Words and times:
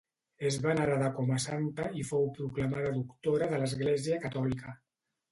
És 0.49 0.55
venerada 0.61 1.09
com 1.17 1.27
a 1.33 1.35
santa 1.43 1.85
i 2.03 2.05
fou 2.11 2.25
proclamada 2.37 2.93
doctora 2.95 3.49
de 3.51 3.59
l'Església 3.65 4.19
catòlica. 4.25 4.73